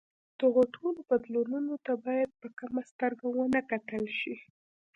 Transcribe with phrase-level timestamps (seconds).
[0.41, 4.35] دغو ټولو بدلونونو ته باید په کمه سترګه ونه کتل شي.